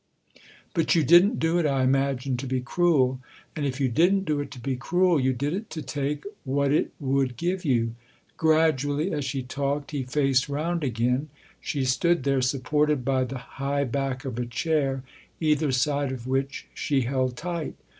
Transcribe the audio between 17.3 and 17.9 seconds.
tight.